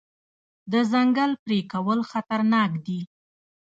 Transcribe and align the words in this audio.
د 0.71 0.73
ځنګل 0.91 1.31
پرې 1.43 1.59
کول 1.71 1.99
خطرناک 2.11 2.71
دي. 2.85 2.99